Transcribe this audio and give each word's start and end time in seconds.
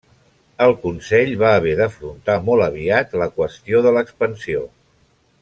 El 0.67 0.71
Consell 0.85 1.29
va 1.41 1.51
haver 1.57 1.75
d'afrontar 1.81 2.39
molt 2.47 2.67
aviat 2.69 3.15
la 3.25 3.29
qüestió 3.37 3.83
de 3.89 3.93
l'expansió. 3.99 4.67